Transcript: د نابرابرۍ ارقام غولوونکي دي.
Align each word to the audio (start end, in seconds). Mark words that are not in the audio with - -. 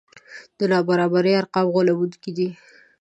د 0.57 0.59
نابرابرۍ 0.71 1.33
ارقام 1.41 1.67
غولوونکي 1.73 2.31
دي. 2.37 2.49